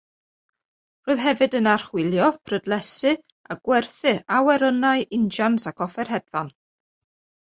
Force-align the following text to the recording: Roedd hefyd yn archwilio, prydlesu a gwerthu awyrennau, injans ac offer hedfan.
Roedd 1.07 1.19
hefyd 1.23 1.57
yn 1.57 1.67
archwilio, 1.73 2.29
prydlesu 2.49 3.11
a 3.55 3.57
gwerthu 3.69 4.13
awyrennau, 4.39 5.05
injans 5.19 5.69
ac 5.73 5.85
offer 5.87 6.11
hedfan. 6.15 6.51